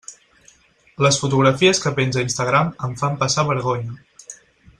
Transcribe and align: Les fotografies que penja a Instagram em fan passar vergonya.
Les 1.05 1.19
fotografies 1.23 1.83
que 1.83 1.93
penja 1.99 2.23
a 2.23 2.25
Instagram 2.29 2.73
em 2.89 2.97
fan 3.03 3.21
passar 3.23 3.47
vergonya. 3.53 3.99